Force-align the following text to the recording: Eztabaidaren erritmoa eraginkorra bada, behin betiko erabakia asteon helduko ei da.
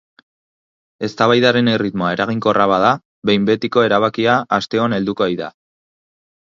Eztabaidaren 1.07 1.69
erritmoa 1.75 2.09
eraginkorra 2.17 2.67
bada, 2.73 2.91
behin 3.31 3.47
betiko 3.53 3.87
erabakia 3.91 4.43
asteon 4.61 4.99
helduko 5.01 5.31
ei 5.33 5.43
da. 5.45 5.57